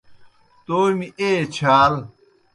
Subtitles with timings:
[0.65, 1.93] تومیْ ایئے چھال